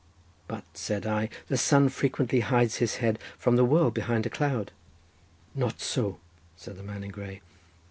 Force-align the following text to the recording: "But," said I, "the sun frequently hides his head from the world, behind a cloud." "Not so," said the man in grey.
"But," 0.47 0.63
said 0.73 1.05
I, 1.05 1.29
"the 1.47 1.57
sun 1.57 1.87
frequently 1.89 2.39
hides 2.39 2.77
his 2.77 2.95
head 2.95 3.19
from 3.37 3.55
the 3.55 3.63
world, 3.63 3.93
behind 3.93 4.25
a 4.25 4.31
cloud." 4.31 4.71
"Not 5.53 5.79
so," 5.79 6.17
said 6.55 6.77
the 6.77 6.81
man 6.83 7.03
in 7.03 7.11
grey. 7.11 7.43